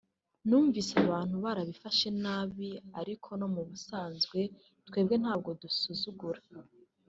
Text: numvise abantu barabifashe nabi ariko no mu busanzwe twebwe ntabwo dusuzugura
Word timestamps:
numvise 0.47 0.93
abantu 1.03 1.35
barabifashe 1.45 2.07
nabi 2.23 2.69
ariko 2.99 3.29
no 3.39 3.47
mu 3.53 3.61
busanzwe 3.69 4.39
twebwe 4.87 5.15
ntabwo 5.23 5.49
dusuzugura 5.61 6.41